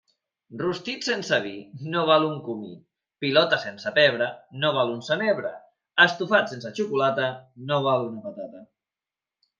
Rostit 0.59 1.03
sense 1.07 1.37
vi 1.43 1.51
no 1.95 2.05
val 2.11 2.25
un 2.29 2.39
comí, 2.47 2.71
pilota 3.25 3.59
sense 3.65 3.93
pebre 3.99 4.31
no 4.63 4.73
val 4.79 4.95
un 4.97 5.05
senabre, 5.11 5.53
estofat 6.09 6.53
sense 6.55 6.75
xocolata 6.81 7.31
no 7.71 7.83
val 7.91 8.11
una 8.11 8.25
patata. 8.29 8.69